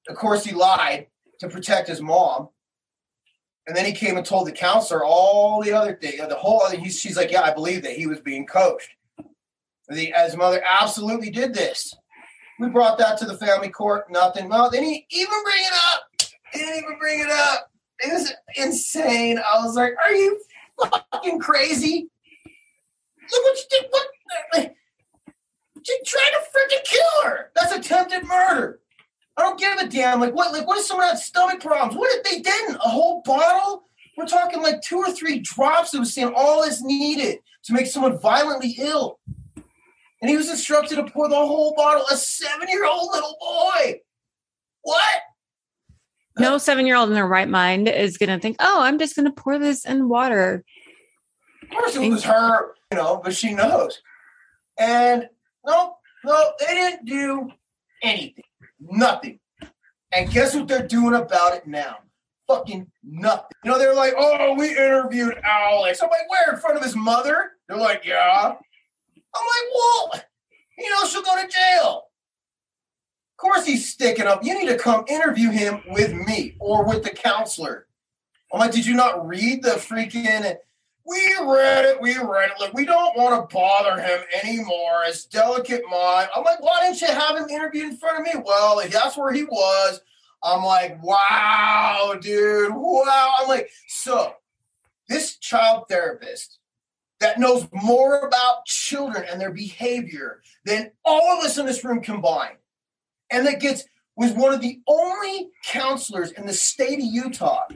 [0.07, 1.07] of course, he lied
[1.39, 2.49] to protect his mom.
[3.67, 6.77] And then he came and told the counselor all the other thing, the whole other.
[6.77, 8.89] He, she's like, "Yeah, I believe that he was being coached."
[9.89, 11.93] The as mother absolutely did this.
[12.59, 14.09] We brought that to the family court.
[14.09, 14.47] Nothing.
[14.47, 16.03] Well, they didn't even bring it up.
[16.53, 17.69] They didn't even bring it up.
[17.99, 19.39] It was insane.
[19.39, 20.39] I was like, "Are you
[20.79, 22.09] fucking crazy?
[23.31, 23.85] Look what you did.
[23.89, 24.07] What?
[25.87, 27.51] You tried to freaking kill her.
[27.55, 28.79] That's attempted murder.
[29.37, 30.19] I don't give a damn.
[30.19, 30.51] Like what?
[30.51, 31.95] Like what if someone had stomach problems?
[31.97, 32.75] What if they didn't?
[32.75, 33.83] A whole bottle?
[34.17, 35.93] We're talking like two or three drops.
[35.93, 39.19] It was saying all is needed to make someone violently ill.
[40.21, 42.03] And he was instructed to pour the whole bottle.
[42.11, 43.99] A seven-year-old little boy.
[44.81, 45.21] What?
[46.39, 49.31] No seven-year-old in their right mind is going to think, "Oh, I'm just going to
[49.31, 50.63] pour this in water."
[51.63, 54.01] Of course, it was her, you know, but she knows.
[54.79, 55.27] And
[55.65, 57.49] no, no, they didn't do
[58.03, 58.43] anything.
[58.79, 59.39] Nothing.
[60.13, 61.97] And guess what they're doing about it now?
[62.47, 63.47] Fucking nothing.
[63.63, 66.01] You know, they're like, oh, we interviewed Alex.
[66.01, 66.53] I'm like, where?
[66.53, 67.51] In front of his mother?
[67.67, 68.53] They're like, yeah.
[69.35, 70.23] I'm like, well,
[70.77, 72.03] you know, she'll go to jail.
[73.37, 74.43] Of course he's sticking up.
[74.43, 77.87] You need to come interview him with me or with the counselor.
[78.51, 80.57] I'm like, did you not read the freaking
[81.07, 82.59] we read it, we read it.
[82.59, 85.05] Look, we don't want to bother him anymore.
[85.07, 86.27] As delicate mind.
[86.35, 88.41] I'm like, why didn't you have him interviewed in front of me?
[88.45, 90.01] Well, that's where he was.
[90.43, 93.33] I'm like, wow, dude, wow.
[93.39, 94.33] I'm like, so
[95.07, 96.59] this child therapist
[97.21, 102.01] that knows more about children and their behavior than all of us in this room
[102.01, 102.57] combined,
[103.31, 103.85] and that gets
[104.15, 107.67] was one of the only counselors in the state of Utah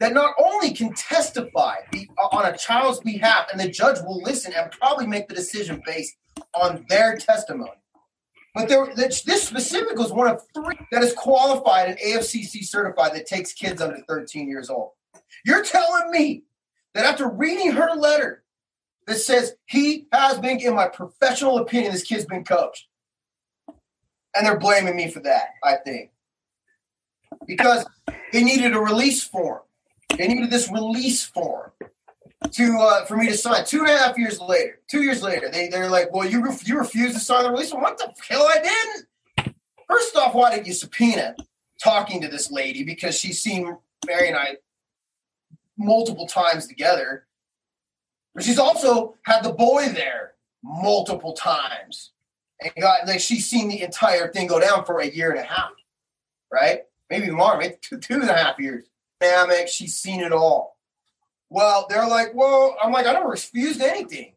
[0.00, 4.52] that not only can testify uh, on a child's behalf, and the judge will listen
[4.52, 6.16] and probably make the decision based
[6.52, 7.70] on their testimony.
[8.54, 13.26] But there, this specific was one of three that is qualified and AFCC certified that
[13.26, 14.90] takes kids under 13 years old.
[15.44, 16.44] You're telling me
[16.94, 18.44] that after reading her letter
[19.06, 22.86] that says he has been, in my professional opinion, this kid's been coached,
[24.34, 26.10] and they're blaming me for that, I think.
[27.46, 27.84] Because
[28.32, 29.60] they needed a release form.
[30.16, 31.72] They needed this release form
[32.52, 33.64] to uh, for me to sign.
[33.64, 36.66] Two and a half years later, two years later, they they're like, "Well, you ref-
[36.66, 37.82] you refused to sign the release form.
[37.82, 38.46] What the hell?
[38.46, 39.54] I didn't."
[39.88, 41.34] First off, why did you subpoena
[41.82, 44.56] talking to this lady because she's seen Mary and I
[45.76, 47.26] multiple times together,
[48.34, 52.12] but she's also had the boy there multiple times
[52.60, 55.44] and got like she's seen the entire thing go down for a year and a
[55.44, 55.72] half,
[56.52, 56.80] right?
[57.10, 58.86] Maybe more, maybe two, two and a half years
[59.20, 59.68] dynamic.
[59.68, 60.76] She's seen it all.
[61.50, 64.32] Well, they're like, well, I'm like, I never refused anything.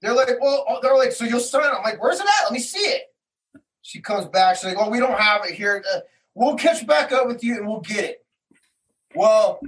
[0.00, 1.64] They're like, well, oh, they're like, so you'll sign.
[1.64, 2.44] I'm like, where's it at?
[2.44, 3.02] Let me see it.
[3.82, 4.56] She comes back.
[4.56, 5.82] She's like, oh, we don't have it here.
[5.92, 6.00] Uh,
[6.34, 8.24] we'll catch back up with you and we'll get it.
[9.14, 9.60] Well,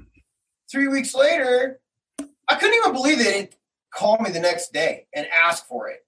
[0.70, 1.80] three weeks later,
[2.48, 3.56] I couldn't even believe they didn't
[3.92, 6.04] call me the next day and ask for it.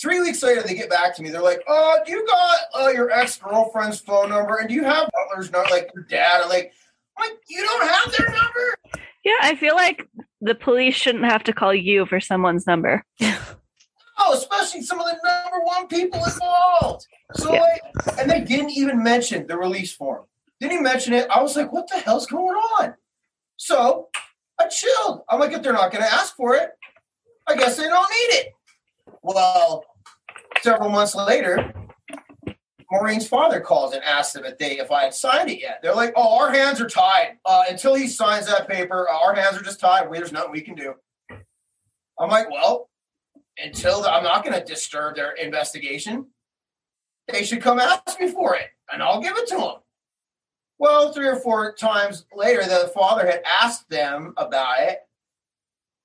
[0.00, 1.30] Three weeks later, they get back to me.
[1.30, 4.56] They're like, "Oh, do you got uh, your ex girlfriend's phone number?
[4.56, 6.72] And do you have Butler's number, like your dad?" Like,
[7.18, 8.78] like, you don't have their number?
[9.24, 10.06] Yeah, I feel like
[10.40, 13.04] the police shouldn't have to call you for someone's number.
[13.22, 17.06] oh, especially some of the number one people involved.
[17.34, 17.60] So, yeah.
[17.60, 20.26] like, and they didn't even mention the release form.
[20.60, 21.28] Didn't even mention it.
[21.30, 22.94] I was like, what the hell's going on?
[23.56, 24.08] So
[24.60, 25.22] I chilled.
[25.28, 26.70] I'm like, if they're not going to ask for it,
[27.46, 28.52] I guess they don't need it.
[29.26, 29.84] Well,
[30.62, 31.74] several months later,
[32.92, 35.80] Maureen's father calls and asks them if they if I had signed it yet.
[35.82, 37.38] They're like, "Oh, our hands are tied.
[37.44, 40.08] Uh, until he signs that paper, our hands are just tied.
[40.08, 40.94] We, there's nothing we can do."
[42.20, 42.88] I'm like, "Well,
[43.58, 46.28] until the, I'm not going to disturb their investigation.
[47.26, 49.74] They should come ask me for it, and I'll give it to them."
[50.78, 55.00] Well, three or four times later, the father had asked them about it,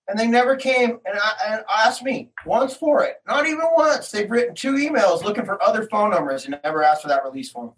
[0.08, 3.18] and they never came and, I, and asked me once for it.
[3.28, 4.12] Not even once.
[4.12, 7.50] They've written two emails looking for other phone numbers and never asked for that release
[7.50, 7.74] form.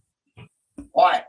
[0.91, 1.23] Why?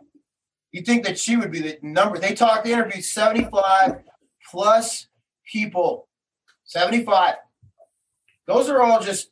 [0.73, 2.19] You think that she would be the number?
[2.19, 4.03] They talked, they interviewed 75
[4.51, 5.07] plus
[5.51, 6.09] people.
[6.65, 7.35] 75.
[8.47, 9.31] Those are all just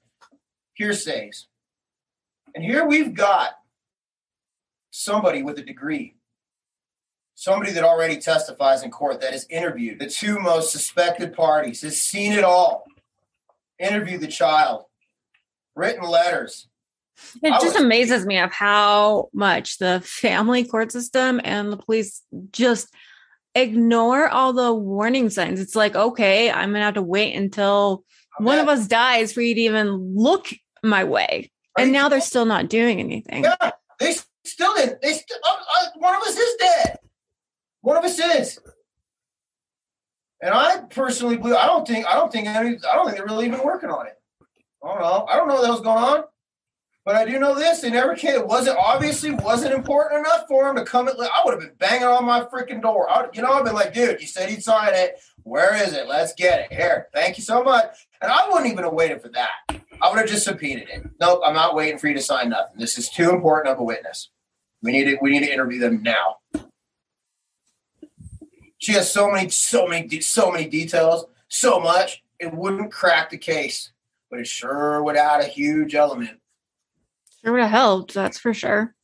[0.78, 1.48] hearsays.
[2.54, 3.52] And here we've got
[4.90, 6.16] somebody with a degree
[7.34, 12.00] somebody that already testifies in court that has interviewed the two most suspected parties, has
[12.00, 12.84] seen it all,
[13.78, 14.84] interviewed the child,
[15.74, 16.68] written letters.
[17.42, 22.22] It just was- amazes me of how much the family court system and the police
[22.50, 22.92] just
[23.54, 25.60] ignore all the warning signs.
[25.60, 28.04] It's like, okay, I'm gonna have to wait until
[28.38, 28.44] okay.
[28.44, 30.48] one of us dies for you to even look
[30.82, 31.50] my way.
[31.76, 31.84] Right.
[31.84, 33.44] And now they're still not doing anything.
[33.44, 34.14] Yeah, they
[34.44, 35.00] still didn't.
[35.02, 36.98] They st- uh, uh, one of us is dead.
[37.82, 38.58] One of us is.
[40.40, 43.26] And I personally believe I don't think I don't think any I don't think they're
[43.26, 44.14] really even working on it.
[44.82, 45.26] I don't know.
[45.28, 46.24] I don't know what hell's going on.
[47.04, 48.34] But I do know this: they never came.
[48.34, 51.08] It wasn't obviously wasn't important enough for him to come.
[51.08, 53.10] At, I would have been banging on my freaking door.
[53.10, 55.16] I, you know, I've been like, dude, you said he'd sign it.
[55.44, 56.06] Where is it?
[56.06, 57.08] Let's get it here.
[57.12, 57.86] Thank you so much.
[58.20, 59.50] And I wouldn't even have waited for that.
[60.00, 61.08] I would have just subpoenaed it.
[61.20, 62.78] Nope, I'm not waiting for you to sign nothing.
[62.78, 64.30] This is too important of a witness.
[64.82, 65.18] We need to.
[65.20, 66.36] We need to interview them now.
[68.82, 71.26] She has so many, so many, so many details.
[71.46, 73.92] So much it wouldn't crack the case,
[74.28, 76.40] but it sure would add a huge element.
[77.44, 78.96] Sure would have helped, that's for sure.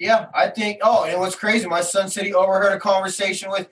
[0.00, 0.80] Yeah, I think.
[0.82, 1.68] Oh, and what's crazy?
[1.68, 3.68] My son said he overheard a conversation with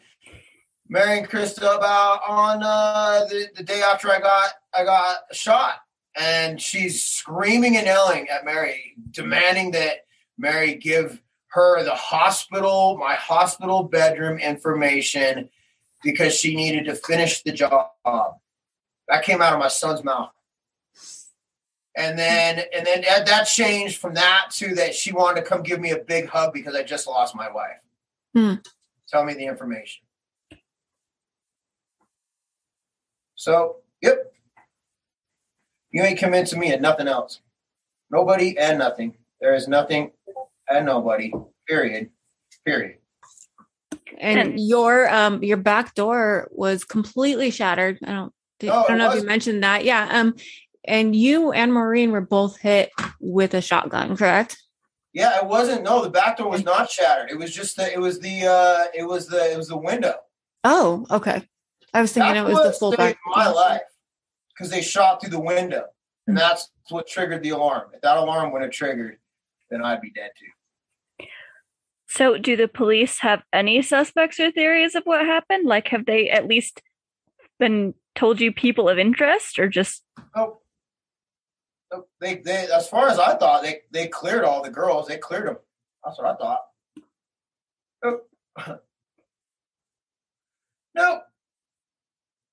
[0.88, 5.80] Mary and Krista about on uh, the the day after I got I got shot,
[6.16, 10.06] and she's screaming and yelling at Mary, demanding that
[10.38, 11.20] Mary give
[11.52, 15.48] her the hospital, my hospital bedroom information,
[16.02, 17.88] because she needed to finish the job.
[18.04, 20.30] That came out of my son's mouth
[21.96, 25.80] and then and then that changed from that to that she wanted to come give
[25.80, 27.80] me a big hug because I just lost my wife.
[28.34, 28.54] Hmm.
[29.08, 30.02] Tell me the information.
[33.34, 34.32] So, yep.
[35.90, 37.40] You ain't convincing me of nothing else.
[38.10, 39.14] Nobody and nothing.
[39.40, 40.12] There is nothing
[40.76, 41.32] and nobody.
[41.68, 42.10] Period.
[42.64, 42.98] Period.
[44.18, 47.98] And, And- your um your back door was completely shattered.
[48.04, 48.32] I don't
[48.64, 49.84] Oh, I don't it know if you mentioned that.
[49.84, 50.08] Yeah.
[50.10, 50.34] Um
[50.84, 54.56] and you and Maureen were both hit with a shotgun, correct?
[55.12, 55.82] Yeah, it wasn't.
[55.82, 57.30] No, the back door was not shattered.
[57.30, 57.92] It was just the.
[57.92, 58.46] It was the.
[58.46, 59.52] uh It was the.
[59.52, 60.14] It was the window.
[60.64, 61.46] Oh, okay.
[61.92, 63.18] I was thinking That's it was the what full back.
[63.26, 63.82] my life
[64.54, 65.84] because they shot through the window,
[66.26, 66.40] and Hmm.
[66.40, 67.90] that's what triggered the alarm.
[67.92, 69.18] If that alarm would have triggered,
[69.70, 70.46] then I'd be dead too.
[72.14, 75.66] So, do the police have any suspects or theories of what happened?
[75.66, 76.82] Like, have they at least
[77.58, 80.02] been told you people of interest, or just
[80.36, 80.62] Nope.
[81.90, 82.10] Nope.
[82.20, 85.08] They, they, as far as I thought, they, they cleared all the girls.
[85.08, 85.56] They cleared them.
[86.04, 86.60] That's what I thought.
[88.04, 88.28] Nope.
[90.94, 91.22] nope.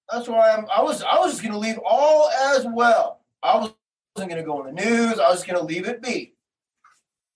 [0.09, 0.67] That's why I'm.
[0.73, 1.03] I was.
[1.03, 3.25] I was just gonna leave all as well.
[3.43, 3.73] I was-
[4.15, 5.19] wasn't gonna go on the news.
[5.19, 6.33] I was just gonna leave it be.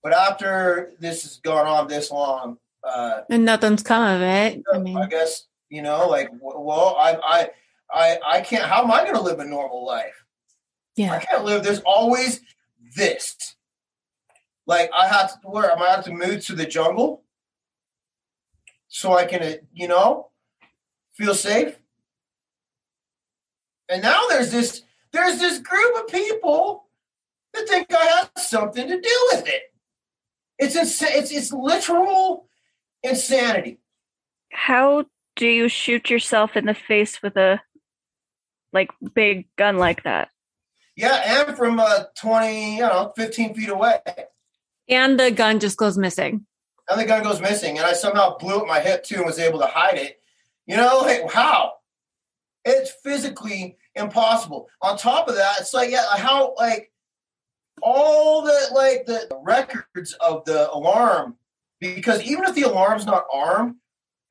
[0.04, 4.62] But after this has gone on this long, uh, And nothing's come of it.
[4.74, 7.50] I mean, I guess you know, like, well, I, I,
[7.92, 8.66] I, I can't.
[8.66, 10.26] How am I going to live a normal life?
[10.96, 11.64] Yeah, I can't live.
[11.64, 12.42] There's always
[12.96, 13.56] this.
[14.68, 15.48] Like, I have to.
[15.48, 17.24] Where am I have to move to the jungle
[18.88, 20.30] so I can, you know,
[21.14, 21.76] feel safe?
[23.90, 24.84] And now there's this.
[25.12, 26.86] There's this group of people
[27.54, 29.73] that think I have something to do with it.
[30.64, 31.10] It's insane.
[31.14, 32.48] It's it's literal
[33.04, 33.80] insanity.
[34.52, 37.60] how do you shoot yourself in the face with a
[38.72, 40.30] like big gun like that?
[40.96, 44.00] Yeah, and from uh, 20, you know, 15 feet away.
[44.88, 46.46] And the gun just goes missing.
[46.90, 47.78] And the gun goes missing.
[47.78, 50.22] And I somehow blew up my hip too and was able to hide it.
[50.68, 51.74] You know, like, how?
[52.64, 54.70] It's physically impossible.
[54.82, 56.92] On top of that, it's like, yeah, how, like,
[57.84, 61.36] all the, like, the records of the alarm,
[61.80, 63.76] because even if the alarm's not armed,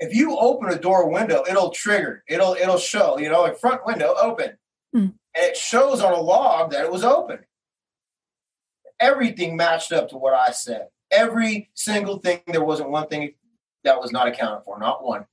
[0.02, 2.24] if you open a door window, it'll trigger.
[2.28, 4.56] It'll it'll show, you know, like front window open.
[4.92, 4.98] Hmm.
[4.98, 7.38] And it shows on a log that it was open.
[8.98, 10.88] Everything matched up to what I said.
[11.12, 12.40] Every single thing.
[12.48, 13.34] There wasn't one thing
[13.84, 14.78] that was not accounted for.
[14.78, 15.26] Not one.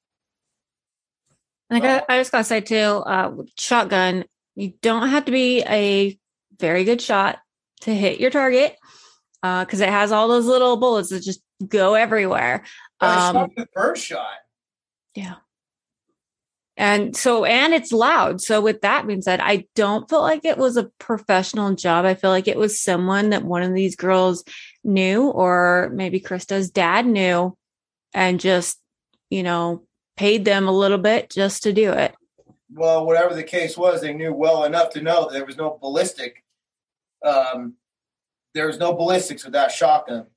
[1.71, 6.19] Like I, I just gotta say too, uh, shotgun, you don't have to be a
[6.59, 7.39] very good shot
[7.81, 8.75] to hit your target
[9.41, 12.63] because it has all those little bullets that just go everywhere.
[12.99, 14.27] Um, the first shot.
[15.15, 15.35] Yeah.
[16.75, 18.39] And so, and it's loud.
[18.39, 22.05] So, with that being said, I don't feel like it was a professional job.
[22.05, 24.45] I feel like it was someone that one of these girls
[24.85, 27.57] knew, or maybe Krista's dad knew,
[28.13, 28.79] and just,
[29.29, 29.83] you know,
[30.15, 32.15] paid them a little bit just to do it.
[32.71, 35.77] Well, whatever the case was, they knew well enough to know that there was no
[35.81, 36.45] ballistic.
[37.23, 37.75] Um,
[38.53, 40.27] there was no ballistics with that shotgun.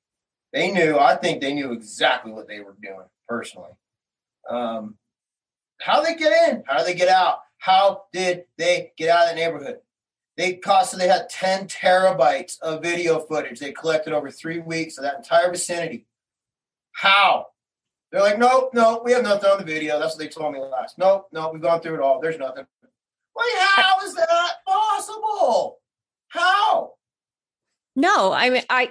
[0.52, 0.98] They knew.
[0.98, 3.70] I think they knew exactly what they were doing personally.
[4.48, 4.96] Um,
[5.80, 6.62] how they get in?
[6.66, 7.38] How do they get out?
[7.58, 9.78] How did they get out of the neighborhood?
[10.36, 10.90] They cost.
[10.90, 15.16] So they had ten terabytes of video footage they collected over three weeks of that
[15.16, 16.06] entire vicinity.
[16.92, 17.46] How?
[18.10, 19.98] They're like, nope, nope, we have nothing on the video.
[19.98, 20.98] That's what they told me last.
[20.98, 22.20] Nope, nope, we've gone through it all.
[22.20, 22.66] There's nothing.
[23.34, 25.78] Like, how is that possible?
[26.32, 26.92] How?
[27.94, 28.90] No, I mean, I,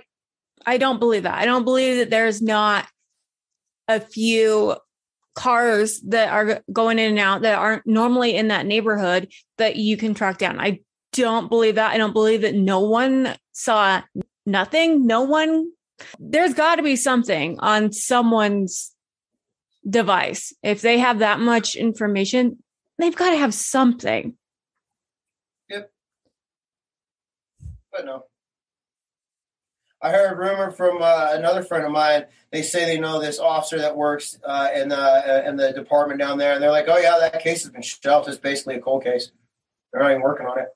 [0.63, 1.33] I don't believe that.
[1.39, 2.87] I don't believe that there's not
[3.87, 4.75] a few
[5.33, 9.97] cars that are going in and out that aren't normally in that neighborhood that you
[9.97, 10.59] can track down.
[10.59, 10.81] I
[11.13, 11.91] don't believe that.
[11.91, 14.03] I don't believe that no one saw
[14.45, 15.07] nothing.
[15.07, 15.71] No one,
[16.19, 18.93] there's got to be something on someone's
[19.89, 20.53] device.
[20.61, 22.61] If they have that much information,
[22.99, 24.35] they've got to have something.
[27.91, 28.23] But no.
[30.03, 32.25] I heard a rumor from uh, another friend of mine.
[32.51, 36.19] They say they know this officer that works uh, in the uh, in the department
[36.19, 38.27] down there, and they're like, "Oh yeah, that case has been shelved.
[38.27, 39.31] It's basically a cold case.
[39.93, 40.69] They're not even working on it.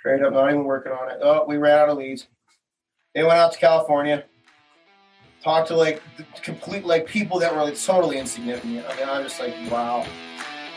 [0.00, 1.18] Straight up, not even working on it.
[1.22, 2.26] Oh, we ran out of leads.
[3.14, 4.24] They went out to California,
[5.44, 6.02] talked to like
[6.42, 8.86] complete like people that were like totally insignificant.
[8.88, 10.04] I mean, I'm just like, wow,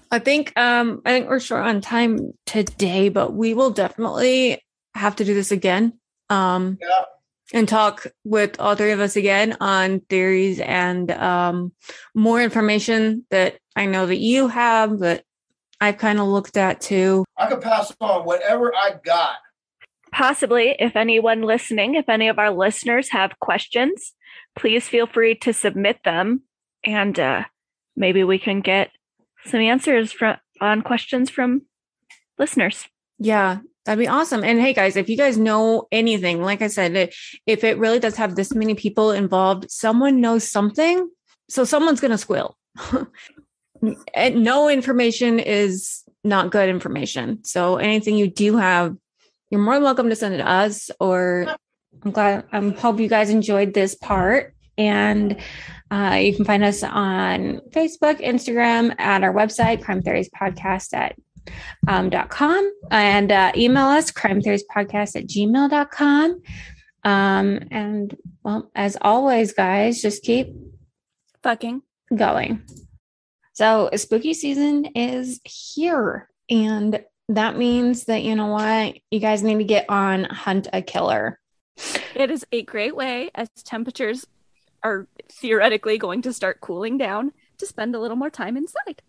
[0.10, 5.16] I think um I think we're short on time today, but we will definitely have
[5.18, 5.99] to do this again.
[6.30, 7.03] Um Yeah.
[7.54, 11.72] And talk with all three of us again on theories and um
[12.14, 15.24] more information that I know that you have that
[15.80, 17.24] I've kind of looked at too.
[17.38, 19.36] I could pass on whatever I got.
[20.12, 24.14] Possibly, if anyone listening, if any of our listeners have questions,
[24.56, 26.41] please feel free to submit them
[26.84, 27.43] and uh,
[27.95, 28.91] maybe we can get
[29.45, 31.64] some answers from on questions from
[32.39, 32.88] listeners.
[33.20, 34.44] Yeah, that'd be awesome.
[34.44, 37.12] And hey, guys, if you guys know anything, like I said,
[37.46, 41.10] if it really does have this many people involved, someone knows something.
[41.50, 42.58] So someone's going to squeal.
[44.14, 47.46] and no information is not good information.
[47.46, 48.96] So anything you do have,
[49.50, 50.92] you're more than welcome to send it to us.
[51.00, 51.56] Or
[52.04, 54.54] I'm glad, I hope you guys enjoyed this part.
[54.78, 55.38] And
[55.90, 61.16] uh, you can find us on Facebook, Instagram, at our website, Crime Theories Podcast at
[61.88, 66.41] um, dot com and uh, email us crime theories podcast at gmail.com
[67.04, 70.50] um, and well as always guys just keep
[71.43, 71.82] Fucking.
[72.16, 72.64] going
[73.54, 79.58] so spooky season is here and that means that you know what you guys need
[79.58, 81.39] to get on hunt a killer
[82.16, 84.26] It is a great way as temperatures
[84.84, 89.02] are theoretically going to start cooling down to spend a little more time inside.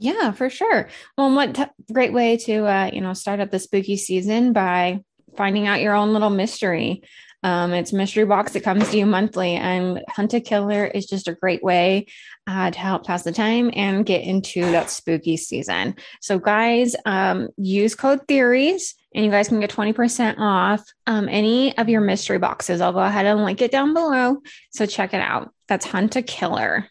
[0.00, 0.88] Yeah, for sure.
[1.18, 5.04] Well, what t- great way to uh, you know start up the spooky season by
[5.36, 7.02] finding out your own little mystery.
[7.42, 11.28] Um, it's mystery box that comes to you monthly, and Hunt a Killer is just
[11.28, 12.06] a great way
[12.46, 15.96] uh, to help pass the time and get into that spooky season.
[16.20, 21.28] So, guys, um, use code Theories, and you guys can get twenty percent off um,
[21.28, 22.80] any of your mystery boxes.
[22.80, 24.38] I'll go ahead and link it down below,
[24.70, 25.52] so check it out.
[25.68, 26.90] That's Hunt a Killer.